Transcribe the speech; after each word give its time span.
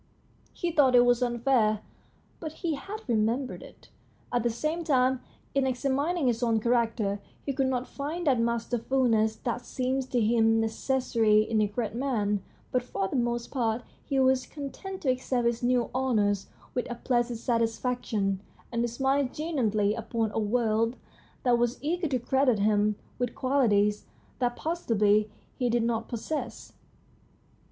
He 0.51 0.71
thought 0.71 0.95
it 0.95 1.05
was 1.05 1.21
unfair, 1.21 1.81
but 2.39 2.53
he 2.53 2.73
had 2.73 3.07
remembered 3.07 3.61
it. 3.61 3.89
At 4.33 4.41
the 4.41 4.49
same 4.49 4.83
time, 4.83 5.21
in 5.53 5.65
examin 5.65 6.17
ing 6.17 6.25
his 6.25 6.41
own 6.41 6.59
character, 6.59 7.19
he 7.45 7.53
could 7.53 7.67
not 7.67 7.87
find 7.87 8.25
that 8.25 8.39
masterfulness 8.39 9.35
that 9.43 9.63
seemed 9.63 10.09
to 10.09 10.19
him 10.19 10.59
necessary 10.59 11.43
in 11.43 11.61
a 11.61 11.67
great 11.67 11.93
man. 11.93 12.41
But 12.71 12.81
for 12.81 13.09
the 13.09 13.15
most 13.15 13.51
part 13.51 13.83
he 14.03 14.19
was 14.19 14.47
content 14.47 15.01
to 15.03 15.11
accept 15.11 15.45
his 15.45 15.61
new 15.61 15.91
honours 15.93 16.47
with 16.73 16.89
a 16.89 16.95
placid 16.95 17.37
satisfaction, 17.37 18.39
and 18.71 18.81
to 18.81 18.87
smile 18.87 19.29
genially 19.31 19.93
upon 19.93 20.31
a 20.31 20.39
world 20.39 20.95
that 21.43 21.59
was 21.59 21.77
eager 21.79 22.07
to 22.07 22.17
credit 22.17 22.57
him 22.57 22.95
with 23.19 23.35
qualities 23.35 24.07
that 24.39 24.55
possibly 24.55 25.29
he 25.59 25.69
did 25.69 25.83
not 25.83 26.07
possess. 26.09 26.73